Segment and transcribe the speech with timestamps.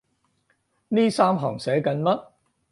[0.87, 2.25] 呢三行寫緊乜？